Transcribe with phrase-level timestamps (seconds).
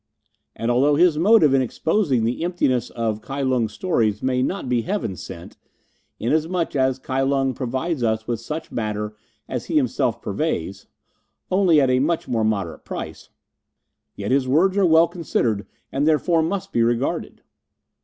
[0.55, 4.81] And although his motive in exposing the emptiness of Kai Lung's stories may not be
[4.81, 5.57] Heaven sent
[6.19, 9.15] inasmuch as Kai Lung provides us with such matter
[9.47, 10.87] as he himself purveys,
[11.51, 13.29] only at a much more moderate price
[14.15, 17.43] yet his words are well considered, and must therefore be regarded."